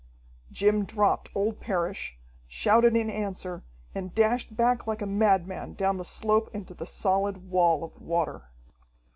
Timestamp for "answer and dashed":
3.07-4.55